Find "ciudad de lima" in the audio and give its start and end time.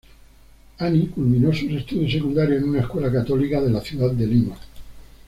3.81-4.57